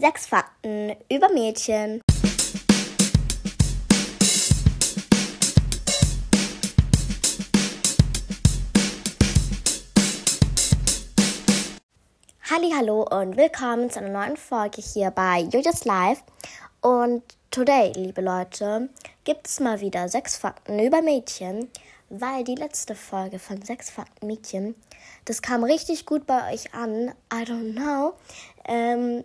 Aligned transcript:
Sechs 0.00 0.26
Fakten 0.28 0.94
über 1.10 1.28
Mädchen. 1.28 2.00
Hallo 12.48 13.02
und 13.10 13.36
willkommen 13.36 13.90
zu 13.90 13.98
einer 13.98 14.10
neuen 14.10 14.36
Folge 14.36 14.80
hier 14.80 15.10
bei 15.10 15.40
Julius 15.40 15.84
Live. 15.84 16.22
Und 16.80 17.24
today, 17.50 17.90
liebe 17.96 18.20
Leute, 18.20 18.90
gibt 19.24 19.48
es 19.48 19.58
mal 19.58 19.80
wieder 19.80 20.08
sechs 20.08 20.36
Fakten 20.36 20.78
über 20.78 21.02
Mädchen, 21.02 21.72
weil 22.08 22.44
die 22.44 22.54
letzte 22.54 22.94
Folge 22.94 23.40
von 23.40 23.62
sechs 23.62 23.90
Fakten 23.90 24.28
Mädchen, 24.28 24.76
das 25.24 25.42
kam 25.42 25.64
richtig 25.64 26.06
gut 26.06 26.24
bei 26.24 26.54
euch 26.54 26.72
an. 26.72 27.08
I 27.32 27.42
don't 27.42 27.74
know. 27.74 28.14
Ähm, 28.64 29.24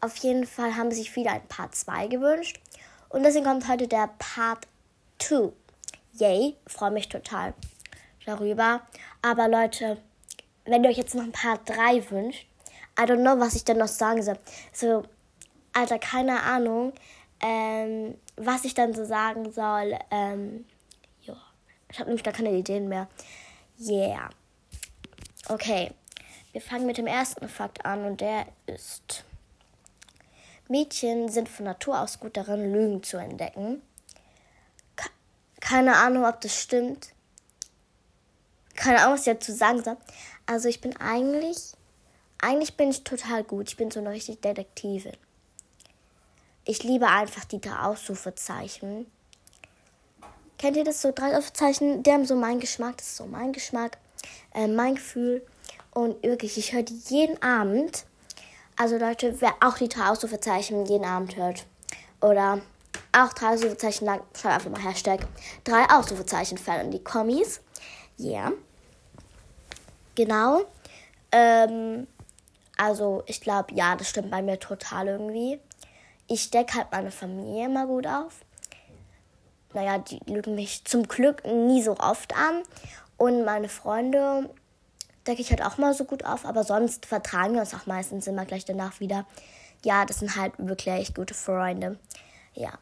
auf 0.00 0.16
jeden 0.16 0.46
Fall 0.46 0.76
haben 0.76 0.90
sich 0.90 1.10
viele 1.10 1.30
ein 1.30 1.46
Part 1.48 1.74
2 1.74 2.08
gewünscht. 2.08 2.60
Und 3.08 3.22
deswegen 3.22 3.44
kommt 3.44 3.68
heute 3.68 3.88
der 3.88 4.10
Part 4.18 4.66
2. 5.18 5.52
Yay, 6.14 6.56
freue 6.66 6.90
mich 6.90 7.08
total 7.08 7.54
darüber. 8.26 8.82
Aber 9.22 9.48
Leute, 9.48 9.98
wenn 10.64 10.84
ihr 10.84 10.90
euch 10.90 10.98
jetzt 10.98 11.14
noch 11.14 11.24
ein 11.24 11.32
Part 11.32 11.68
3 11.68 12.10
wünscht, 12.10 12.46
I 12.98 13.02
don't 13.02 13.20
know, 13.20 13.38
was 13.38 13.54
ich 13.54 13.64
denn 13.64 13.78
noch 13.78 13.88
sagen 13.88 14.22
soll. 14.22 14.38
So, 14.72 15.04
Alter, 15.72 15.98
keine 15.98 16.42
Ahnung, 16.42 16.92
ähm, 17.40 18.16
was 18.36 18.64
ich 18.64 18.74
dann 18.74 18.94
so 18.94 19.04
sagen 19.04 19.52
soll. 19.52 19.96
Ähm, 20.10 20.64
ja, 21.22 21.36
ich 21.90 21.98
habe 21.98 22.10
nämlich 22.10 22.24
gar 22.24 22.34
keine 22.34 22.50
Ideen 22.52 22.88
mehr. 22.88 23.08
Yeah. 23.80 24.30
Okay, 25.48 25.92
wir 26.52 26.60
fangen 26.60 26.86
mit 26.86 26.98
dem 26.98 27.06
ersten 27.06 27.48
Fakt 27.48 27.84
an 27.86 28.04
und 28.04 28.20
der 28.20 28.46
ist: 28.66 29.24
Mädchen 30.68 31.28
sind 31.28 31.48
von 31.48 31.64
Natur 31.64 32.00
aus 32.00 32.20
gut 32.20 32.36
darin, 32.36 32.72
Lügen 32.72 33.02
zu 33.02 33.16
entdecken. 33.16 33.82
Keine 35.60 35.96
Ahnung, 35.96 36.24
ob 36.24 36.40
das 36.40 36.60
stimmt. 36.60 37.08
Keine 38.74 39.00
Ahnung, 39.00 39.14
was 39.14 39.26
ich 39.26 39.32
dazu 39.32 39.52
sagen 39.52 39.82
soll. 39.82 39.96
Also, 40.46 40.68
ich 40.68 40.80
bin 40.80 40.96
eigentlich 40.98 41.72
eigentlich 42.40 42.76
bin 42.76 42.90
ich 42.90 43.02
total 43.02 43.42
gut. 43.42 43.68
Ich 43.68 43.76
bin 43.76 43.90
so 43.90 44.00
eine 44.00 44.10
richtige 44.10 44.38
Detektivin. 44.38 45.16
Ich 46.64 46.82
liebe 46.84 47.08
einfach 47.08 47.44
die 47.44 47.60
drei 47.60 47.80
Ausrufezeichen. 47.80 49.06
Kennt 50.56 50.76
ihr 50.76 50.84
das 50.84 51.02
so? 51.02 51.12
Drei 51.12 51.36
Ausrufezeichen, 51.36 52.02
die 52.02 52.12
haben 52.12 52.26
so 52.26 52.36
meinen 52.36 52.60
Geschmack. 52.60 52.98
Das 52.98 53.08
ist 53.08 53.16
so 53.16 53.26
mein 53.26 53.52
Geschmack, 53.52 53.98
äh, 54.54 54.68
mein 54.68 54.94
Gefühl. 54.94 55.44
Und 55.92 56.22
wirklich, 56.22 56.58
ich 56.58 56.72
höre 56.72 56.82
die 56.82 57.00
jeden 57.08 57.42
Abend. 57.42 58.04
Also 58.78 58.96
Leute, 58.96 59.40
wer 59.40 59.54
auch 59.60 59.76
die 59.76 59.88
drei 59.88 60.08
Ausrufezeichen 60.08 60.86
jeden 60.86 61.04
Abend 61.04 61.34
hört. 61.34 61.66
Oder 62.20 62.60
auch 63.10 63.32
drei 63.32 63.54
Ausrufezeichen 63.54 64.06
lang, 64.06 64.20
schreibt 64.36 64.54
einfach 64.54 64.70
mal 64.70 64.80
Hashtag 64.80 65.26
drei 65.64 65.84
Ausrufezeichen 65.90 66.58
Fan 66.58 66.82
in 66.82 66.90
die 66.92 67.02
Kommis. 67.02 67.60
Yeah. 68.20 68.52
Genau. 70.14 70.62
Ähm, 71.32 72.06
also 72.76 73.24
ich 73.26 73.40
glaube, 73.40 73.74
ja, 73.74 73.96
das 73.96 74.10
stimmt 74.10 74.30
bei 74.30 74.42
mir 74.42 74.60
total 74.60 75.08
irgendwie. 75.08 75.58
Ich 76.28 76.50
decke 76.50 76.78
halt 76.78 76.92
meine 76.92 77.10
Familie 77.10 77.66
immer 77.66 77.86
gut 77.86 78.06
auf. 78.06 78.44
Naja, 79.74 79.98
die 79.98 80.20
lügen 80.26 80.54
mich 80.54 80.84
zum 80.84 81.08
Glück 81.08 81.44
nie 81.44 81.82
so 81.82 81.96
oft 81.98 82.36
an. 82.36 82.62
Und 83.16 83.44
meine 83.44 83.68
Freunde 83.68 84.50
decke 85.28 85.42
ich 85.42 85.50
halt 85.50 85.62
auch 85.62 85.78
mal 85.78 85.94
so 85.94 86.04
gut 86.04 86.24
auf. 86.24 86.44
Aber 86.44 86.64
sonst 86.64 87.06
vertragen 87.06 87.54
wir 87.54 87.60
uns 87.60 87.74
auch 87.74 87.86
meistens 87.86 88.26
immer 88.26 88.44
gleich 88.44 88.64
danach 88.64 88.98
wieder. 89.00 89.26
Ja, 89.84 90.04
das 90.04 90.18
sind 90.18 90.34
halt 90.36 90.54
wirklich 90.58 91.14
gute 91.14 91.34
Freunde. 91.34 91.98
Ja. 92.54 92.72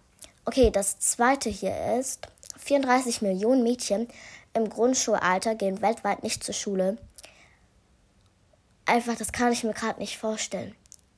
Okay, 0.45 0.71
das 0.71 0.99
zweite 1.01 1.51
hier 1.51 1.99
ist, 1.99 2.29
34 2.59 3.21
Millionen 3.21 3.63
Mädchen 3.63 4.09
im 4.55 4.71
Grundschulalter 4.71 5.55
gehen 5.55 5.83
weltweit 5.83 6.23
nicht 6.23 6.43
zur 6.43 6.55
Schule 6.55 6.97
einfach, 8.87 9.17
das 9.17 9.33
kann 9.33 9.53
ich 9.53 9.65
mir 9.65 9.75
gerade 9.75 10.01
nicht 10.01 10.17
vorstellen. 10.17 10.75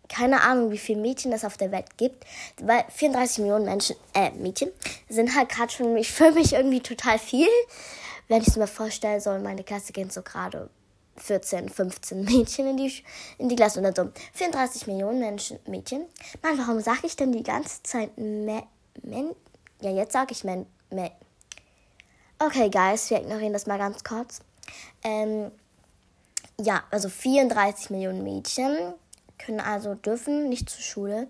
Keine 0.08 0.40
Ahnung, 0.40 0.70
wie 0.70 0.78
viele 0.78 1.00
Mädchen 1.00 1.32
es 1.32 1.44
auf 1.44 1.58
der 1.58 1.70
Welt 1.70 1.98
gibt, 1.98 2.24
weil 2.62 2.82
34 2.88 3.38
Millionen 3.38 3.66
Menschen, 3.66 3.94
äh, 4.14 4.30
Mädchen, 4.30 4.70
sind 5.08 5.36
halt 5.36 5.50
gerade 5.50 5.70
schon 5.70 6.02
für 6.04 6.32
mich 6.32 6.54
irgendwie 6.54 6.80
total 6.80 7.18
viel. 7.18 7.48
Wenn 8.26 8.42
ich 8.42 8.48
es 8.48 8.56
mir 8.56 8.66
vorstelle, 8.66 9.20
so 9.20 9.30
in 9.32 9.42
meine 9.42 9.64
Klasse 9.64 9.92
gehen 9.92 10.10
so 10.10 10.22
gerade 10.22 10.70
14, 11.20 11.68
15 11.68 12.24
Mädchen 12.24 12.68
in 12.68 12.76
die, 12.76 12.92
in 13.38 13.48
die 13.48 13.56
Klasse 13.56 13.80
oder 13.80 13.92
so. 13.94 14.10
34 14.34 14.86
Millionen 14.86 15.20
Menschen, 15.20 15.58
Mädchen. 15.66 16.06
Mann, 16.42 16.58
warum 16.58 16.80
sage 16.80 17.06
ich 17.06 17.16
denn 17.16 17.32
die 17.32 17.42
ganze 17.42 17.82
Zeit 17.82 18.16
Men? 18.16 18.62
Ja, 19.80 19.90
jetzt 19.90 20.12
sage 20.12 20.32
ich 20.32 20.44
Men. 20.44 20.66
Men. 20.90 21.10
Okay, 22.38 22.70
Guys, 22.70 23.10
wir 23.10 23.20
ignorieren 23.20 23.52
das 23.52 23.66
mal 23.66 23.78
ganz 23.78 24.04
kurz. 24.04 24.40
Ähm, 25.02 25.50
ja, 26.60 26.84
also 26.90 27.08
34 27.08 27.90
Millionen 27.90 28.22
Mädchen 28.22 28.94
können 29.38 29.60
also 29.60 29.94
dürfen 29.94 30.48
nicht 30.48 30.68
zur 30.68 30.82
Schule. 30.82 31.28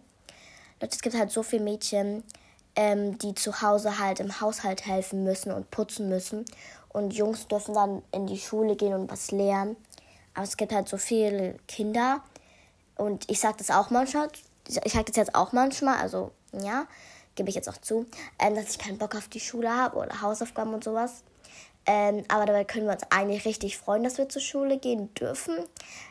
Leute, 0.80 0.94
es 0.94 1.02
gibt 1.02 1.16
halt 1.16 1.30
so 1.30 1.42
viele 1.42 1.62
Mädchen, 1.62 2.24
ähm, 2.78 3.18
die 3.18 3.34
zu 3.34 3.60
Hause 3.60 3.98
halt 3.98 4.20
im 4.20 4.40
Haushalt 4.40 4.86
helfen 4.86 5.24
müssen 5.24 5.50
und 5.50 5.68
putzen 5.72 6.08
müssen. 6.08 6.44
Und 6.90 7.12
Jungs 7.12 7.48
dürfen 7.48 7.74
dann 7.74 8.02
in 8.12 8.28
die 8.28 8.38
Schule 8.38 8.76
gehen 8.76 8.94
und 8.94 9.10
was 9.10 9.32
lernen. 9.32 9.76
Aber 10.32 10.44
es 10.44 10.56
gibt 10.56 10.72
halt 10.72 10.88
so 10.88 10.96
viele 10.96 11.56
Kinder. 11.66 12.22
Und 12.96 13.28
ich 13.28 13.40
sage 13.40 13.56
das 13.58 13.72
auch 13.72 13.90
manchmal. 13.90 14.28
Ich 14.84 14.92
sage 14.92 15.06
das 15.06 15.16
jetzt 15.16 15.34
auch 15.34 15.50
manchmal. 15.50 15.98
Also, 15.98 16.30
ja, 16.52 16.86
gebe 17.34 17.48
ich 17.48 17.56
jetzt 17.56 17.68
auch 17.68 17.78
zu. 17.78 18.06
Ähm, 18.38 18.54
dass 18.54 18.70
ich 18.70 18.78
keinen 18.78 18.98
Bock 18.98 19.16
auf 19.16 19.26
die 19.26 19.40
Schule 19.40 19.76
habe 19.76 19.96
oder 19.96 20.22
Hausaufgaben 20.22 20.72
und 20.72 20.84
sowas. 20.84 21.24
Ähm, 21.84 22.22
aber 22.28 22.46
dabei 22.46 22.64
können 22.64 22.86
wir 22.86 22.92
uns 22.92 23.02
eigentlich 23.10 23.44
richtig 23.44 23.76
freuen, 23.76 24.04
dass 24.04 24.18
wir 24.18 24.28
zur 24.28 24.42
Schule 24.42 24.78
gehen 24.78 25.12
dürfen. 25.14 25.56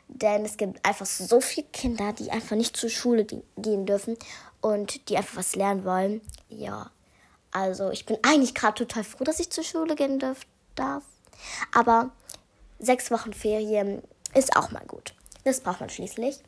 Denn 0.10 0.44
es 0.44 0.58
gibt 0.58 0.86
einfach 0.86 1.06
so 1.06 1.40
viele 1.40 1.68
Kinder, 1.68 2.12
die 2.12 2.30
einfach 2.30 2.58
nicht 2.58 2.76
zur 2.76 2.90
Schule 2.90 3.26
gehen 3.56 3.86
dürfen 3.86 4.18
und 4.62 5.10
die 5.10 5.18
einfach 5.18 5.38
was 5.38 5.56
lernen 5.56 5.86
wollen. 5.86 6.22
Ja, 6.50 6.92
also 7.52 7.92
ich 7.92 8.06
bin 8.06 8.18
eigentlich 8.24 8.56
gerade 8.56 8.76
total 8.76 9.04
froh, 9.04 9.24
dass 9.24 9.40
ich 9.40 9.50
zur 9.50 9.64
Schule 9.64 9.96
gehen 9.96 10.20
darf. 10.76 11.04
Aber 11.74 12.12
sechs 12.80 13.10
Wochen 13.12 13.34
Ferien 13.34 14.02
ist 14.34 14.56
auch 14.56 14.72
mal 14.72 14.86
gut. 14.86 15.14
Das 15.44 15.62
braucht 15.62 15.80
man 15.80 15.90
schließlich. 15.90 16.40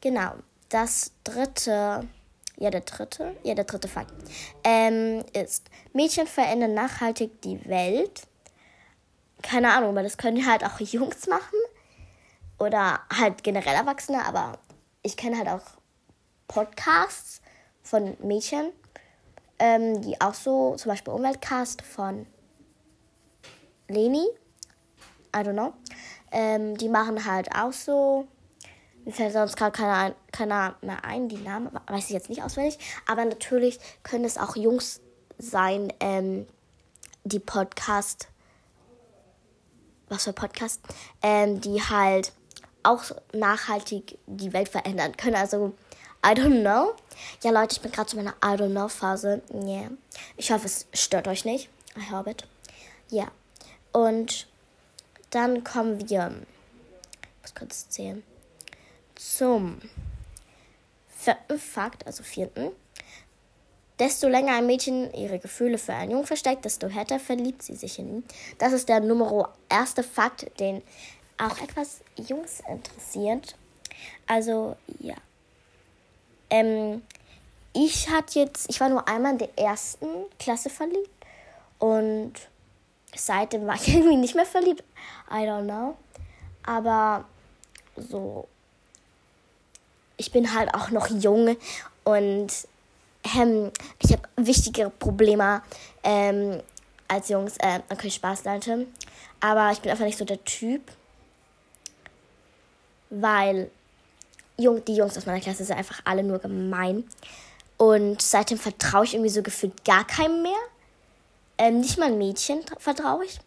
Genau. 0.00 0.34
Das 0.68 1.12
dritte, 1.24 2.06
ja, 2.58 2.70
der 2.70 2.82
dritte, 2.82 3.36
ja, 3.42 3.54
der 3.54 3.64
dritte 3.64 3.88
Fakt 3.88 4.12
ähm, 4.62 5.24
ist: 5.32 5.68
Mädchen 5.92 6.26
verändern 6.26 6.74
nachhaltig 6.74 7.42
die 7.42 7.64
Welt 7.68 8.28
keine 9.42 9.72
Ahnung, 9.72 9.94
weil 9.94 10.04
das 10.04 10.16
können 10.16 10.46
halt 10.46 10.64
auch 10.64 10.78
Jungs 10.80 11.26
machen 11.26 11.58
oder 12.58 13.00
halt 13.16 13.42
generell 13.42 13.74
Erwachsene, 13.74 14.24
aber 14.24 14.58
ich 15.02 15.16
kenne 15.16 15.38
halt 15.38 15.48
auch 15.48 15.62
Podcasts 16.48 17.40
von 17.82 18.16
Mädchen, 18.22 18.72
ähm, 19.58 20.00
die 20.02 20.20
auch 20.20 20.34
so, 20.34 20.76
zum 20.76 20.90
Beispiel 20.90 21.12
Umweltcast 21.12 21.82
von 21.82 22.26
Leni, 23.88 24.26
I 25.34 25.38
don't 25.38 25.52
know, 25.52 25.72
ähm, 26.32 26.76
die 26.76 26.88
machen 26.88 27.24
halt 27.24 27.48
auch 27.54 27.72
so, 27.72 28.26
mir 29.04 29.12
fällt 29.12 29.32
sonst 29.32 29.56
gerade 29.56 29.72
keiner, 29.72 30.14
keiner 30.32 30.76
mehr 30.82 31.04
ein, 31.04 31.28
die 31.28 31.38
Namen, 31.38 31.70
weiß 31.86 32.04
ich 32.04 32.10
jetzt 32.10 32.28
nicht 32.28 32.42
auswendig, 32.42 32.78
aber 33.06 33.24
natürlich 33.24 33.78
können 34.02 34.24
es 34.24 34.38
auch 34.38 34.56
Jungs 34.56 35.00
sein, 35.38 35.92
ähm, 36.00 36.46
die 37.24 37.40
Podcast 37.40 38.28
was 40.10 40.24
für 40.24 40.32
Podcast, 40.32 40.82
ähm, 41.22 41.60
die 41.60 41.80
halt 41.80 42.32
auch 42.82 43.04
nachhaltig 43.32 44.18
die 44.26 44.52
Welt 44.52 44.68
verändern 44.68 45.16
können. 45.16 45.36
Also, 45.36 45.72
I 46.24 46.34
don't 46.34 46.60
know. 46.60 46.94
Ja, 47.42 47.50
Leute, 47.50 47.74
ich 47.74 47.80
bin 47.80 47.92
gerade 47.92 48.08
zu 48.08 48.16
meiner 48.16 48.34
I 48.44 48.56
don't 48.56 48.70
know 48.70 48.88
Phase. 48.88 49.42
Yeah. 49.52 49.90
Ich 50.36 50.50
hoffe, 50.52 50.66
es 50.66 50.86
stört 50.92 51.28
euch 51.28 51.44
nicht. 51.44 51.68
I 51.96 52.12
hope 52.12 52.30
it. 52.30 52.46
Ja. 53.08 53.22
Yeah. 53.22 53.32
Und 53.92 54.46
dann 55.30 55.64
kommen 55.64 56.08
wir, 56.08 56.34
ich 57.22 57.42
muss 57.42 57.54
kurz 57.54 57.88
zählen, 57.88 58.22
zum 59.14 59.80
vierten 61.08 61.58
Fakt, 61.58 62.06
also 62.06 62.22
vierten. 62.22 62.70
Desto 63.98 64.28
länger 64.28 64.54
ein 64.54 64.66
Mädchen 64.66 65.12
ihre 65.12 65.38
Gefühle 65.38 65.76
für 65.76 65.92
einen 65.92 66.12
Jungen 66.12 66.26
versteckt, 66.26 66.64
desto 66.64 66.88
härter 66.88 67.20
verliebt 67.20 67.62
sie 67.62 67.76
sich 67.76 67.98
in 67.98 68.08
ihn. 68.08 68.24
Das 68.58 68.72
ist 68.72 68.88
der 68.88 69.00
Nummer 69.00 69.52
erste 69.68 70.02
Fakt, 70.02 70.58
den 70.58 70.82
auch 71.36 71.60
etwas 71.60 72.00
Jungs 72.16 72.60
interessiert. 72.68 73.56
Also, 74.26 74.76
ja. 75.00 75.16
Ähm, 76.50 77.02
ich 77.72 78.10
hatte 78.10 78.40
jetzt, 78.40 78.68
ich 78.68 78.80
war 78.80 78.88
nur 78.88 79.06
einmal 79.08 79.32
in 79.32 79.38
der 79.38 79.58
ersten 79.58 80.06
Klasse 80.38 80.70
verliebt 80.70 81.10
und 81.78 82.32
seitdem 83.14 83.66
war 83.66 83.76
ich 83.76 83.88
irgendwie 83.94 84.16
nicht 84.16 84.34
mehr 84.34 84.46
verliebt. 84.46 84.84
I 85.30 85.44
don't 85.46 85.64
know. 85.64 85.96
Aber 86.64 87.24
so 87.96 88.46
ich 90.20 90.30
bin 90.30 90.54
halt 90.54 90.74
auch 90.74 90.90
noch 90.90 91.08
jung 91.08 91.56
und 92.04 92.52
ähm, 93.34 93.72
ich 94.02 94.12
habe 94.12 94.22
wichtigere 94.36 94.90
Probleme 94.90 95.62
ähm, 96.04 96.60
als 97.08 97.30
Jungs. 97.30 97.56
Äh, 97.58 97.80
okay, 97.90 98.10
Spaß, 98.10 98.44
Leute. 98.44 98.86
Aber 99.40 99.72
ich 99.72 99.80
bin 99.80 99.90
einfach 99.90 100.04
nicht 100.04 100.18
so 100.18 100.26
der 100.26 100.44
Typ. 100.44 100.82
Weil 103.08 103.70
Jung, 104.60 104.84
die 104.84 104.94
Jungs 104.94 105.16
aus 105.16 105.26
meiner 105.26 105.40
Klasse 105.40 105.64
sind 105.64 105.76
einfach 105.76 106.00
alle 106.04 106.22
nur 106.22 106.38
gemein. 106.38 107.04
Und 107.76 108.20
seitdem 108.20 108.58
vertraue 108.58 109.04
ich 109.04 109.14
irgendwie 109.14 109.30
so 109.30 109.42
gefühlt 109.42 109.84
gar 109.84 110.06
keinem 110.06 110.42
mehr. 110.42 110.58
Ähm, 111.56 111.80
nicht 111.80 111.98
mal 111.98 112.12
Mädchen 112.12 112.60
vertraue 112.78 113.24
ich. 113.24 113.38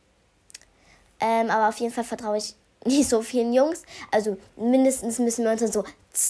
Ähm, 1.20 1.50
aber 1.50 1.70
auf 1.70 1.78
jeden 1.78 1.94
Fall 1.94 2.04
vertraue 2.04 2.38
ich 2.38 2.56
nicht 2.86 3.08
so 3.08 3.22
vielen 3.22 3.54
Jungs. 3.54 3.84
Also 4.12 4.38
mindestens 4.56 5.20
müssen 5.20 5.46
wir 5.46 5.52
uns 5.52 5.62
dann 5.62 5.72
so 5.72 5.84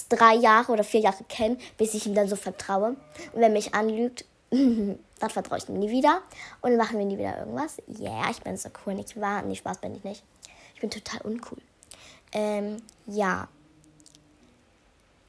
drei 0.08 0.34
Jahre 0.34 0.72
oder 0.72 0.84
vier 0.84 1.00
Jahre 1.00 1.24
kennen, 1.28 1.58
bis 1.76 1.94
ich 1.94 2.06
ihm 2.06 2.14
dann 2.14 2.28
so 2.28 2.36
vertraue. 2.36 2.96
Und 3.32 3.40
wenn 3.40 3.52
mich 3.52 3.74
anlügt, 3.74 4.24
dann 4.50 5.30
vertraue 5.30 5.58
ich 5.58 5.68
ihm 5.68 5.78
nie 5.78 5.90
wieder. 5.90 6.22
Und 6.60 6.70
dann 6.70 6.78
machen 6.78 6.98
wir 6.98 7.06
nie 7.06 7.18
wieder 7.18 7.38
irgendwas. 7.38 7.78
Yeah, 7.88 8.30
ich 8.30 8.40
bin 8.40 8.56
so 8.56 8.68
cool, 8.84 8.94
nicht 8.94 9.20
wahr? 9.20 9.42
Nee, 9.42 9.56
Spaß 9.56 9.78
bin 9.78 9.94
ich 9.94 10.04
nicht. 10.04 10.22
Ich 10.74 10.80
bin 10.80 10.90
total 10.90 11.20
uncool. 11.22 11.58
Ähm, 12.32 12.82
ja. 13.06 13.48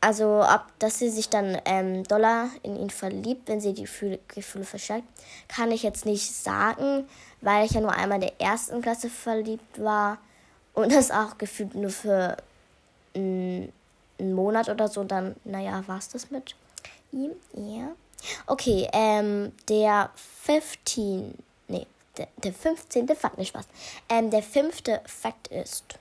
Also, 0.06 0.44
ob 0.44 0.62
dass 0.78 1.00
sie 1.00 1.10
sich 1.10 1.30
dann 1.30 1.60
ähm, 1.66 2.04
doller 2.04 2.50
in 2.62 2.76
ihn 2.76 2.92
verliebt, 2.92 3.48
wenn 3.48 3.60
sie 3.60 3.74
die 3.74 3.82
Gefühle, 3.82 4.20
Gefühle 4.28 4.64
verstärkt, 4.64 5.08
kann 5.48 5.72
ich 5.72 5.82
jetzt 5.82 6.06
nicht 6.06 6.32
sagen, 6.32 7.10
weil 7.42 7.66
ich 7.66 7.72
ja 7.72 7.82
nur 7.82 7.92
einmal 7.92 8.22
in 8.22 8.28
der 8.30 8.40
ersten 8.40 8.84
Klasse 8.84 9.10
verliebt 9.10 9.82
war 9.82 10.20
und 10.76 10.92
das 10.94 11.10
auch 11.10 11.40
gefühlt 11.40 11.74
nur 11.74 11.90
für 11.90 12.38
einen 13.16 13.74
Monat 14.20 14.70
oder 14.70 14.88
so. 14.90 15.04
Dann, 15.04 15.38
naja, 15.44 15.84
war 15.88 15.98
es 15.98 16.10
das 16.10 16.30
mit 16.30 16.56
ihm? 17.12 17.32
Ja. 17.56 17.88
Okay, 18.46 18.88
ähm, 18.94 19.54
der 19.70 20.12
15. 20.44 21.34
Nee, 21.68 21.88
der, 22.20 22.28
der 22.44 22.54
15. 22.54 23.08
Fakt, 23.16 23.40
nicht 23.40 23.50
Spaß. 23.50 23.66
Ähm, 24.10 24.30
der 24.30 24.44
fünfte 24.44 25.02
Fakt 25.08 25.48
ist: 25.48 25.98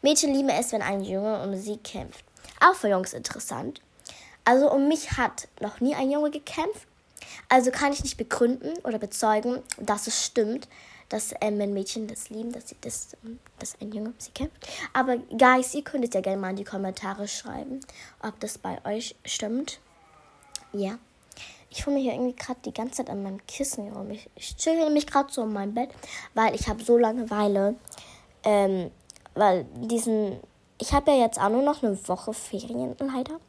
Mädchen 0.00 0.32
lieben 0.32 0.48
es, 0.48 0.72
wenn 0.72 0.80
ein 0.80 1.04
Junge 1.04 1.42
um 1.42 1.54
sie 1.54 1.76
kämpft. 1.76 2.24
Auch 2.60 2.74
für 2.74 2.88
Jungs 2.88 3.12
interessant. 3.12 3.80
Also 4.44 4.70
um 4.70 4.88
mich 4.88 5.12
hat 5.12 5.48
noch 5.60 5.80
nie 5.80 5.94
ein 5.94 6.10
Junge 6.10 6.30
gekämpft. 6.30 6.86
Also 7.48 7.70
kann 7.70 7.92
ich 7.92 8.02
nicht 8.02 8.16
begründen 8.16 8.74
oder 8.84 8.98
bezeugen, 8.98 9.62
dass 9.78 10.06
es 10.06 10.24
stimmt, 10.24 10.68
dass 11.08 11.34
ähm, 11.40 11.58
wenn 11.58 11.72
Mädchen 11.72 12.06
das 12.06 12.28
lieben, 12.28 12.52
dass 12.52 12.68
sie 12.68 12.76
das, 12.80 13.16
dass 13.58 13.80
ein 13.80 13.92
Junge 13.92 14.12
sie 14.18 14.32
kämpft. 14.32 14.66
Aber 14.92 15.16
Guys, 15.16 15.74
ihr 15.74 15.82
könntet 15.82 16.14
ja 16.14 16.20
gerne 16.20 16.40
mal 16.40 16.50
in 16.50 16.56
die 16.56 16.64
Kommentare 16.64 17.28
schreiben, 17.28 17.80
ob 18.22 18.38
das 18.40 18.58
bei 18.58 18.84
euch 18.84 19.16
stimmt. 19.24 19.80
Ja. 20.72 20.98
Ich 21.70 21.86
hole 21.86 21.96
mir 21.96 22.02
hier 22.02 22.12
irgendwie 22.12 22.36
gerade 22.36 22.60
die 22.64 22.72
ganze 22.72 22.98
Zeit 22.98 23.10
an 23.10 23.22
meinem 23.22 23.44
Kissen 23.46 23.84
herum. 23.84 24.10
Ich, 24.10 24.30
ich 24.36 24.56
chill 24.56 24.90
mich 24.90 25.06
gerade 25.06 25.32
so 25.32 25.42
in 25.42 25.52
meinem 25.52 25.74
Bett, 25.74 25.90
weil 26.34 26.54
ich 26.54 26.68
habe 26.68 26.84
so 26.84 26.96
Langeweile. 26.96 27.74
Ähm, 28.44 28.90
weil 29.34 29.66
diesen 29.74 30.38
ich 30.78 30.92
habe 30.92 31.12
ja 31.12 31.18
jetzt 31.18 31.40
auch 31.40 31.50
nur 31.50 31.62
noch 31.62 31.82
eine 31.82 31.96
Woche 32.08 32.32
Ferien 32.32 32.96
leider. 32.98 33.40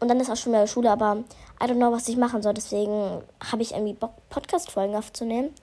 Und 0.00 0.08
dann 0.08 0.18
ist 0.20 0.30
auch 0.30 0.36
schon 0.36 0.52
wieder 0.52 0.66
Schule, 0.66 0.90
aber 0.90 1.18
I 1.62 1.66
don't 1.66 1.76
know, 1.76 1.92
was 1.92 2.08
ich 2.08 2.16
machen 2.16 2.42
soll. 2.42 2.54
Deswegen 2.54 3.22
habe 3.50 3.62
ich 3.62 3.72
irgendwie 3.72 3.92
Bock, 3.92 4.12
Podcast-Folgen 4.30 4.96
aufzunehmen, 4.96 5.54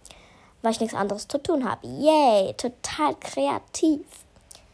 weil 0.62 0.72
ich 0.72 0.80
nichts 0.80 0.96
anderes 0.96 1.28
zu 1.28 1.38
tun 1.38 1.70
habe. 1.70 1.86
Yay, 1.88 2.54
total 2.54 3.16
kreativ. 3.20 4.02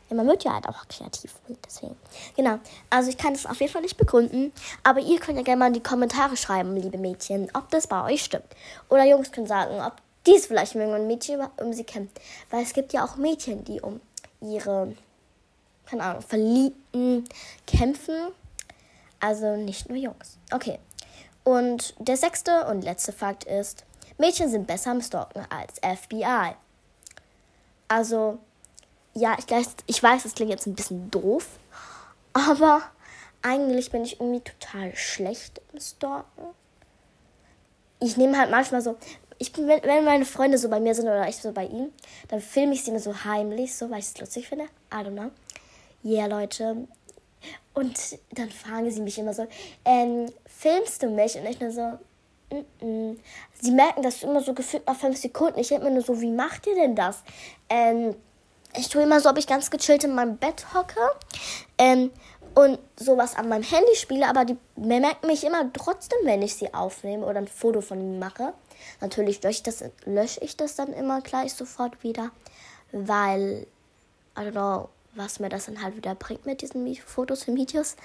Ja, 0.09 0.15
man 0.15 0.27
wird 0.27 0.43
ja 0.43 0.53
halt 0.53 0.69
auch 0.69 0.87
kreativ. 0.87 1.33
Deswegen. 1.65 1.95
Genau. 2.35 2.59
Also 2.91 3.09
ich 3.09 3.17
kann 3.17 3.33
es 3.33 3.47
auf 3.47 3.59
jeden 3.59 3.71
Fall 3.71 3.81
nicht 3.81 3.97
begründen. 3.97 4.53
Aber 4.83 4.99
ihr 4.99 5.19
könnt 5.19 5.37
ja 5.37 5.43
gerne 5.43 5.59
mal 5.59 5.67
in 5.67 5.73
die 5.73 5.83
Kommentare 5.83 6.37
schreiben, 6.37 6.75
liebe 6.75 6.99
Mädchen, 6.99 7.49
ob 7.55 7.71
das 7.71 7.87
bei 7.87 8.03
euch 8.05 8.23
stimmt. 8.23 8.45
Oder 8.89 9.05
Jungs 9.05 9.31
können 9.31 9.47
sagen, 9.47 9.81
ob 9.81 9.93
dies 10.27 10.45
vielleicht 10.45 10.75
mit 10.75 10.87
einem 10.87 11.07
Mädchen 11.07 11.41
um 11.57 11.73
sie 11.73 11.83
kämpft. 11.83 12.19
Weil 12.51 12.61
es 12.61 12.73
gibt 12.73 12.93
ja 12.93 13.03
auch 13.03 13.15
Mädchen, 13.15 13.63
die 13.63 13.81
um 13.81 13.99
ihre 14.41 14.93
keine 15.85 16.03
Ahnung, 16.03 16.21
Verliebten 16.21 17.25
kämpfen. 17.67 18.31
Also 19.19 19.55
nicht 19.55 19.89
nur 19.89 19.97
Jungs. 19.97 20.37
Okay. 20.51 20.79
Und 21.43 21.93
der 21.99 22.17
sechste 22.17 22.65
und 22.65 22.83
letzte 22.83 23.11
Fakt 23.11 23.43
ist, 23.43 23.85
Mädchen 24.17 24.49
sind 24.49 24.67
besser 24.67 24.91
am 24.91 25.01
Stalken 25.01 25.45
als 25.49 25.79
FBI. 25.79 26.55
Also, 27.87 28.39
ja, 29.13 29.35
ich, 29.37 29.49
weiß, 29.49 29.75
ich 29.85 30.01
weiß, 30.01 30.23
das 30.23 30.35
klingt 30.35 30.51
jetzt 30.51 30.65
ein 30.65 30.75
bisschen 30.75 31.11
doof, 31.11 31.47
aber 32.33 32.81
eigentlich 33.41 33.91
bin 33.91 34.03
ich 34.03 34.19
irgendwie 34.19 34.41
total 34.41 34.95
schlecht 34.95 35.61
im 35.71 35.79
Stalken. 35.79 36.45
Ich 37.99 38.17
nehme 38.17 38.37
halt 38.37 38.49
manchmal 38.49 38.81
so, 38.81 38.97
ich 39.37 39.53
bin, 39.53 39.67
wenn 39.67 40.05
meine 40.05 40.25
Freunde 40.25 40.57
so 40.57 40.69
bei 40.69 40.79
mir 40.79 40.95
sind 40.95 41.05
oder 41.05 41.27
ich 41.27 41.37
so 41.37 41.51
bei 41.51 41.65
ihnen, 41.65 41.93
dann 42.29 42.41
filme 42.41 42.73
ich 42.73 42.83
sie 42.83 42.91
immer 42.91 42.99
so 42.99 43.23
heimlich, 43.23 43.75
so 43.75 43.89
weil 43.91 43.99
ich 43.99 44.05
es 44.05 44.17
lustig 44.17 44.47
finde. 44.47 44.65
I 44.91 44.97
don't 44.97 45.11
know 45.11 45.31
yeah, 46.05 46.27
Leute. 46.27 46.87
Und 47.73 47.99
dann 48.31 48.49
fragen 48.49 48.89
sie 48.89 49.01
mich 49.01 49.17
immer 49.17 49.33
so, 49.33 49.47
ähm, 49.83 50.31
filmst 50.45 51.03
du 51.03 51.09
mich? 51.09 51.35
Und 51.35 51.45
ich 51.45 51.59
nur 51.59 51.71
so, 51.71 51.99
mm 52.51 52.65
-mm. 52.81 53.17
Sie 53.59 53.71
merken 53.71 54.01
das 54.01 54.23
immer 54.23 54.41
so 54.41 54.53
gefühlt 54.53 54.87
nach 54.87 54.95
fünf 54.95 55.17
Sekunden. 55.17 55.59
Ich 55.59 55.67
denke 55.69 55.85
mir 55.85 55.91
nur 55.91 56.03
so, 56.03 56.21
wie 56.21 56.31
macht 56.31 56.67
ihr 56.67 56.75
denn 56.75 56.95
das? 56.95 57.23
Ähm, 57.69 58.15
ich 58.77 58.89
tue 58.89 59.03
immer 59.03 59.19
so, 59.19 59.29
ob 59.29 59.37
ich 59.37 59.47
ganz 59.47 59.69
gechillt 59.69 60.03
in 60.03 60.15
meinem 60.15 60.37
Bett 60.37 60.73
hocke 60.73 60.99
ähm, 61.77 62.11
und 62.53 62.79
sowas 62.97 63.35
an 63.35 63.49
meinem 63.49 63.63
Handy 63.63 63.95
spiele, 63.95 64.27
aber 64.27 64.45
die 64.45 64.57
merken 64.75 65.27
mich 65.27 65.43
immer 65.43 65.71
trotzdem, 65.73 66.19
wenn 66.23 66.41
ich 66.41 66.55
sie 66.55 66.73
aufnehme 66.73 67.25
oder 67.25 67.39
ein 67.39 67.47
Foto 67.47 67.81
von 67.81 67.99
ihnen 67.99 68.19
mache. 68.19 68.53
Natürlich 69.01 69.41
lösche 69.43 69.57
ich 69.57 69.63
das, 69.63 69.83
lösche 70.05 70.41
ich 70.41 70.57
das 70.57 70.75
dann 70.75 70.93
immer 70.93 71.21
gleich 71.21 71.53
sofort 71.53 72.03
wieder, 72.03 72.31
weil, 72.91 73.67
I 74.37 74.41
don't 74.41 74.51
know, 74.51 74.89
was 75.15 75.39
mir 75.39 75.49
das 75.49 75.65
dann 75.65 75.81
halt 75.81 75.95
wieder 75.95 76.13
bringt 76.13 76.45
mit 76.45 76.61
diesen 76.61 76.95
Fotos 76.97 77.47
und 77.47 77.55
Videos. 77.55 77.95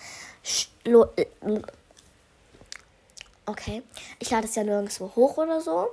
Okay, 3.47 3.83
ich 4.19 4.31
lade 4.31 4.47
es 4.47 4.55
ja 4.55 4.65
nirgendwo 4.65 5.11
hoch 5.17 5.37
oder 5.37 5.61
so. 5.61 5.89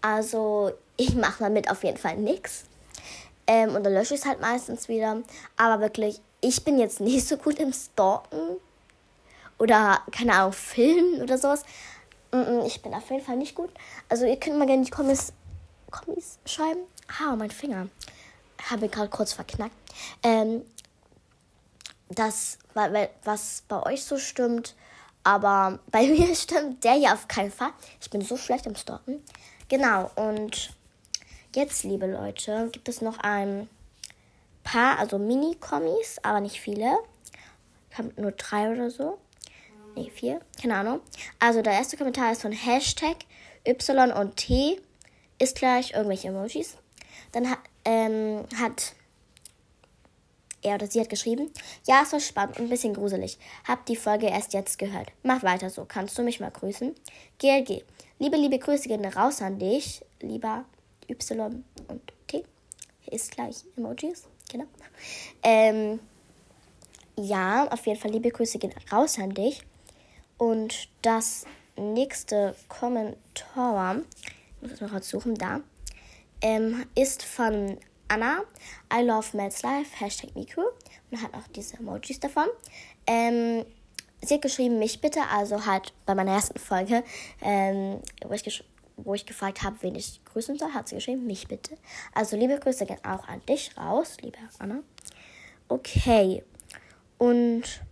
Also 0.00 0.72
ich 0.96 1.14
mache 1.14 1.44
damit 1.44 1.70
auf 1.70 1.84
jeden 1.84 1.98
Fall 1.98 2.16
nichts. 2.16 2.64
Ähm, 3.46 3.74
und 3.74 3.84
dann 3.84 3.92
lösche 3.92 4.14
ich 4.14 4.20
es 4.20 4.26
halt 4.26 4.40
meistens 4.40 4.88
wieder. 4.88 5.22
Aber 5.56 5.80
wirklich, 5.80 6.20
ich 6.40 6.64
bin 6.64 6.78
jetzt 6.78 7.00
nicht 7.00 7.26
so 7.26 7.36
gut 7.36 7.58
im 7.58 7.72
Stalken. 7.72 8.56
Oder, 9.58 10.00
keine 10.12 10.34
Ahnung, 10.34 10.52
Filmen 10.52 11.22
oder 11.22 11.38
sowas. 11.38 11.64
Ich 12.66 12.82
bin 12.82 12.92
auf 12.92 13.08
jeden 13.10 13.24
Fall 13.24 13.36
nicht 13.36 13.54
gut. 13.54 13.70
Also 14.08 14.26
ihr 14.26 14.36
könnt 14.36 14.58
mal 14.58 14.66
gerne 14.66 14.84
die 14.84 14.90
Kommis, 14.90 15.32
Kommis 15.90 16.38
schreiben. 16.44 16.80
Ah, 17.20 17.34
mein 17.36 17.50
Finger 17.50 17.88
habe 18.70 18.88
gerade 18.88 19.08
kurz 19.08 19.32
verknackt. 19.32 19.74
Ähm, 20.22 20.62
das, 22.08 22.58
was 22.74 23.62
bei 23.68 23.82
euch 23.82 24.04
so 24.04 24.18
stimmt, 24.18 24.74
aber 25.24 25.78
bei 25.90 26.06
mir 26.06 26.34
stimmt 26.34 26.84
der 26.84 26.94
hier 26.94 27.12
auf 27.12 27.28
keinen 27.28 27.50
Fall. 27.50 27.72
Ich 28.00 28.10
bin 28.10 28.20
so 28.20 28.36
schlecht 28.36 28.66
im 28.66 28.76
Stalken. 28.76 29.22
Genau, 29.68 30.10
und 30.14 30.74
jetzt, 31.54 31.82
liebe 31.84 32.06
Leute, 32.06 32.68
gibt 32.72 32.88
es 32.88 33.00
noch 33.00 33.18
ein 33.18 33.68
paar, 34.62 34.98
also 34.98 35.18
Mini-Kommis, 35.18 36.18
aber 36.22 36.40
nicht 36.40 36.60
viele. 36.60 36.98
Ich 37.90 37.98
habe 37.98 38.12
nur 38.20 38.32
drei 38.32 38.70
oder 38.70 38.90
so. 38.90 39.18
Ne, 39.96 40.10
vier, 40.10 40.40
keine 40.60 40.76
Ahnung. 40.76 41.00
Also 41.38 41.62
der 41.62 41.72
erste 41.72 41.96
Kommentar 41.96 42.30
ist 42.30 42.42
von 42.42 42.52
Hashtag 42.52 43.16
Y 43.66 44.12
und 44.12 44.36
T 44.36 44.80
ist 45.38 45.56
gleich 45.56 45.92
irgendwelche 45.92 46.28
Emojis. 46.28 46.76
Dann 47.32 47.50
ähm, 47.86 48.44
hat 48.58 48.94
er 50.62 50.74
oder 50.74 50.86
sie 50.88 51.00
hat 51.00 51.08
geschrieben, 51.08 51.50
ja, 51.86 52.02
es 52.02 52.12
war 52.12 52.20
spannend 52.20 52.58
und 52.58 52.66
ein 52.66 52.70
bisschen 52.70 52.94
gruselig. 52.94 53.38
Hab 53.66 53.86
die 53.86 53.96
Folge 53.96 54.26
erst 54.26 54.52
jetzt 54.52 54.78
gehört. 54.78 55.12
Mach 55.22 55.42
weiter 55.42 55.70
so. 55.70 55.84
Kannst 55.86 56.18
du 56.18 56.22
mich 56.22 56.40
mal 56.40 56.50
grüßen? 56.50 56.94
GLG. 57.38 57.84
Liebe, 58.18 58.36
liebe 58.36 58.58
Grüße 58.58 58.88
gehen 58.88 59.04
raus 59.04 59.40
an 59.40 59.58
dich. 59.58 60.04
Lieber 60.20 60.64
Y 61.08 61.64
und 61.88 62.12
T. 62.26 62.44
Ist 63.06 63.30
gleich 63.30 63.64
Emojis. 63.76 64.24
Genau. 64.50 64.64
Ähm, 65.42 66.00
ja, 67.16 67.68
auf 67.70 67.86
jeden 67.86 68.00
Fall 68.00 68.10
liebe 68.10 68.30
Grüße 68.30 68.58
gehen 68.58 68.74
raus 68.90 69.18
an 69.18 69.30
dich. 69.30 69.62
Und 70.38 70.88
das 71.02 71.44
nächste 71.76 72.56
Kommentar, 72.68 73.96
ich 74.56 74.62
muss 74.62 74.72
es 74.72 74.80
noch 74.80 74.92
raussuchen, 74.92 75.34
da 75.36 75.60
ähm, 76.40 76.86
ist 76.94 77.22
von 77.22 77.78
Anna. 78.08 78.42
I 78.92 79.02
love 79.02 79.36
Mads 79.36 79.62
Life, 79.62 79.98
Hashtag 79.98 80.34
Miku. 80.34 80.62
Und 81.10 81.22
hat 81.22 81.34
auch 81.34 81.46
diese 81.54 81.78
Emojis 81.78 82.20
davon. 82.20 82.46
Ähm, 83.06 83.64
sie 84.22 84.34
hat 84.34 84.42
geschrieben, 84.42 84.78
mich 84.78 85.00
bitte, 85.00 85.20
also 85.30 85.66
halt 85.66 85.92
bei 86.04 86.14
meiner 86.14 86.32
ersten 86.32 86.58
Folge, 86.58 87.04
ähm, 87.42 88.00
wo, 88.26 88.32
ich 88.32 88.64
wo 88.96 89.14
ich 89.14 89.26
gefragt 89.26 89.62
habe, 89.62 89.76
wen 89.80 89.94
ich 89.94 90.24
grüßen 90.24 90.58
soll, 90.58 90.72
hat 90.72 90.88
sie 90.88 90.96
geschrieben, 90.96 91.26
mich 91.26 91.48
bitte. 91.48 91.76
Also 92.14 92.36
liebe 92.36 92.58
Grüße 92.58 92.86
gehen 92.86 93.04
auch 93.04 93.26
an 93.28 93.42
dich 93.46 93.76
raus, 93.76 94.16
liebe 94.22 94.38
Anna. 94.58 94.82
Okay. 95.68 96.42
Und 97.18 97.82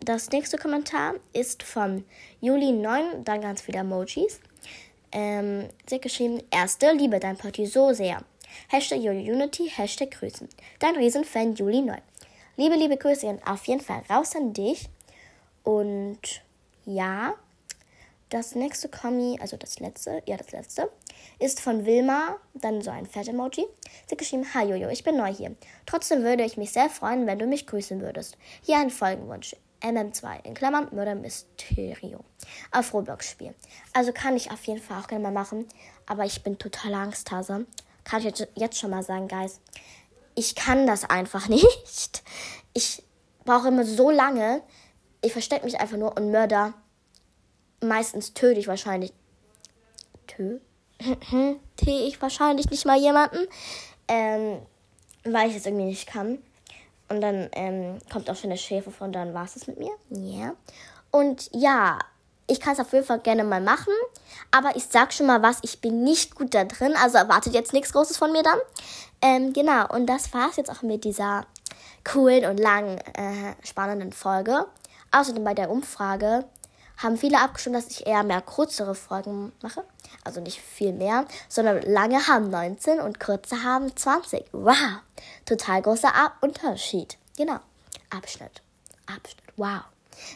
das 0.00 0.30
nächste 0.30 0.58
Kommentar 0.58 1.14
ist 1.32 1.62
von 1.62 2.04
Juli9, 2.42 3.22
dann 3.24 3.40
ganz 3.40 3.62
viele 3.62 3.78
Emojis. 3.78 4.40
Ähm, 5.14 5.68
sie 5.86 5.94
hat 5.94 6.02
geschrieben, 6.02 6.42
erste, 6.50 6.92
liebe 6.92 7.20
dein 7.20 7.36
Party 7.36 7.66
so 7.66 7.92
sehr. 7.92 8.22
Hashtag 8.68 8.98
Unity, 8.98 9.70
Hashtag 9.70 10.10
Grüßen. 10.10 10.48
Dein 10.80 10.96
Riesenfan 10.96 11.54
Juli9. 11.54 11.98
Liebe, 12.56 12.74
liebe 12.74 12.96
Grüße 12.96 13.38
auf 13.46 13.64
jeden 13.66 13.80
Fall 13.80 14.02
raus 14.10 14.34
an 14.36 14.52
dich. 14.52 14.88
Und 15.62 16.42
ja, 16.84 17.34
das 18.28 18.56
nächste 18.56 18.88
Kommi, 18.88 19.38
also 19.40 19.56
das 19.56 19.78
letzte, 19.78 20.20
ja, 20.26 20.36
das 20.36 20.50
letzte, 20.50 20.90
ist 21.38 21.60
von 21.60 21.86
Wilma, 21.86 22.36
dann 22.54 22.82
so 22.82 22.90
ein 22.90 23.06
Fett-Emoji. 23.06 23.64
Sie 24.06 24.10
hat 24.10 24.18
geschrieben, 24.18 24.46
Hi 24.52 24.68
Jojo, 24.68 24.88
ich 24.88 25.04
bin 25.04 25.16
neu 25.16 25.32
hier. 25.32 25.54
Trotzdem 25.86 26.24
würde 26.24 26.44
ich 26.44 26.56
mich 26.56 26.72
sehr 26.72 26.90
freuen, 26.90 27.26
wenn 27.26 27.38
du 27.38 27.46
mich 27.46 27.66
grüßen 27.68 28.00
würdest. 28.00 28.36
Hier 28.62 28.78
ein 28.78 28.90
Folgenwunsch. 28.90 29.54
MM2, 29.84 30.44
in 30.44 30.54
Klammern 30.54 30.88
Murder 30.92 31.14
Mysterio. 31.14 32.24
Auf 32.72 32.94
Roblox-Spiel. 32.94 33.54
Also 33.92 34.12
kann 34.12 34.36
ich 34.36 34.50
auf 34.50 34.64
jeden 34.64 34.80
Fall 34.80 35.00
auch 35.00 35.06
gerne 35.06 35.22
mal 35.22 35.32
machen, 35.32 35.66
aber 36.06 36.24
ich 36.24 36.42
bin 36.42 36.58
total 36.58 36.94
Angsthase. 36.94 37.66
Kann 38.04 38.22
ich 38.26 38.46
jetzt 38.56 38.78
schon 38.78 38.90
mal 38.90 39.02
sagen, 39.02 39.28
Guys. 39.28 39.60
Ich 40.34 40.54
kann 40.54 40.86
das 40.86 41.04
einfach 41.04 41.48
nicht. 41.48 42.22
Ich 42.72 43.02
brauche 43.44 43.68
immer 43.68 43.84
so 43.84 44.10
lange. 44.10 44.62
Ich 45.20 45.32
verstecke 45.32 45.64
mich 45.64 45.78
einfach 45.80 45.96
nur 45.96 46.16
und 46.16 46.30
Mörder. 46.30 46.74
Meistens 47.80 48.34
töte 48.34 48.58
ich 48.60 48.68
wahrscheinlich. 48.68 49.12
Tö? 50.26 50.58
Tee 51.76 52.06
ich 52.06 52.20
wahrscheinlich 52.22 52.70
nicht 52.70 52.86
mal 52.86 52.98
jemanden. 52.98 53.46
Ähm, 54.08 54.58
weil 55.24 55.50
ich 55.50 55.56
es 55.56 55.66
irgendwie 55.66 55.86
nicht 55.86 56.06
kann. 56.06 56.38
Und 57.08 57.20
dann 57.20 57.48
ähm, 57.52 57.98
kommt 58.10 58.30
auch 58.30 58.36
schon 58.36 58.50
der 58.50 58.56
Schäfer 58.56 58.90
von, 58.90 59.12
dann 59.12 59.34
war 59.34 59.44
es 59.44 59.54
das 59.54 59.66
mit 59.66 59.78
mir. 59.78 59.92
Ja. 60.10 60.38
Yeah. 60.38 60.54
Und 61.10 61.50
ja, 61.52 61.98
ich 62.46 62.60
kann 62.60 62.74
es 62.74 62.80
auf 62.80 62.92
jeden 62.92 63.04
Fall 63.04 63.20
gerne 63.20 63.44
mal 63.44 63.60
machen. 63.60 63.92
Aber 64.50 64.76
ich 64.76 64.86
sag 64.86 65.12
schon 65.12 65.26
mal 65.26 65.42
was, 65.42 65.58
ich 65.62 65.80
bin 65.80 66.02
nicht 66.02 66.34
gut 66.34 66.54
da 66.54 66.64
drin. 66.64 66.94
Also 67.02 67.18
erwartet 67.18 67.54
jetzt 67.54 67.72
nichts 67.72 67.92
Großes 67.92 68.16
von 68.16 68.32
mir 68.32 68.42
dann. 68.42 68.58
Ähm, 69.22 69.52
genau, 69.52 69.86
und 69.88 70.06
das 70.06 70.32
war 70.34 70.50
es 70.50 70.56
jetzt 70.56 70.70
auch 70.70 70.82
mit 70.82 71.04
dieser 71.04 71.46
coolen 72.04 72.44
und 72.44 72.58
langen, 72.58 72.98
äh, 72.98 73.54
spannenden 73.62 74.12
Folge. 74.12 74.66
Außerdem 75.12 75.44
bei 75.44 75.54
der 75.54 75.70
Umfrage 75.70 76.44
haben 76.98 77.16
viele 77.16 77.40
abgestimmt, 77.40 77.76
dass 77.76 77.88
ich 77.88 78.06
eher 78.06 78.22
mehr 78.22 78.42
kürzere 78.42 78.94
Folgen 78.94 79.52
mache. 79.62 79.84
Also 80.22 80.40
nicht 80.40 80.60
viel 80.60 80.92
mehr, 80.92 81.26
sondern 81.48 81.82
lange 81.82 82.26
haben 82.26 82.50
19 82.50 83.00
und 83.00 83.20
kurze 83.20 83.62
haben 83.62 83.94
20. 83.94 84.44
Wow, 84.52 85.00
total 85.44 85.82
großer 85.82 86.12
Unterschied. 86.40 87.18
Genau, 87.36 87.58
Abschnitt. 88.10 88.62
Abschnitt, 89.06 89.44
wow. 89.56 89.82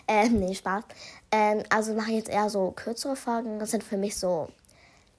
Ähm, 0.07 0.41
nee, 0.41 0.55
Spaß. 0.55 0.85
Ähm, 1.31 1.63
also 1.71 1.95
mache 1.95 2.11
ich 2.11 2.17
jetzt 2.17 2.31
eher 2.31 2.51
so 2.51 2.73
kürzere 2.73 3.17
Folgen. 3.17 3.59
Das 3.59 3.71
sind 3.71 3.85
für 3.85 3.97
mich 3.97 4.17
so 4.17 4.49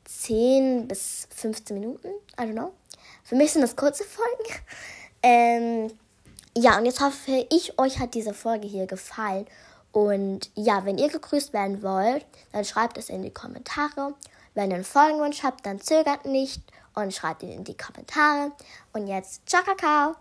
10 0.06 0.88
bis 0.88 1.28
15 1.36 1.80
Minuten. 1.80 2.08
I 2.40 2.44
don't 2.44 2.54
know. 2.54 2.74
Für 3.24 3.36
mich 3.36 3.52
sind 3.52 3.62
das 3.62 3.76
kurze 3.76 4.04
Folgen. 4.04 4.44
Ähm, 5.22 5.92
ja, 6.56 6.78
und 6.78 6.86
jetzt 6.86 7.02
hoffe 7.02 7.46
ich, 7.52 7.78
euch 7.78 8.00
hat 8.00 8.14
diese 8.14 8.34
Folge 8.34 8.68
hier 8.68 8.88
gefallen. 8.88 9.46
Und 9.92 10.50
ja, 10.56 10.86
wenn 10.86 10.98
ihr 10.98 11.10
gegrüßt 11.10 11.52
werden 11.52 11.84
wollt, 11.84 12.26
dann 12.52 12.64
schreibt 12.64 12.98
es 12.98 13.10
in 13.10 13.22
die 13.22 13.34
Kommentare. 13.34 14.14
Wenn 14.60 14.72
ihr 14.72 14.76
einen 14.76 14.84
Folgenwunsch 14.84 15.42
habt, 15.42 15.66
dann 15.66 15.80
zögert 15.80 16.26
nicht 16.26 16.62
und 16.94 17.14
schreibt 17.14 17.44
ihn 17.44 17.52
in 17.52 17.64
die 17.64 17.78
Kommentare. 17.78 18.52
Und 18.92 19.08
jetzt, 19.08 19.48
ciao, 19.48 19.64
Kakao! 19.64 20.18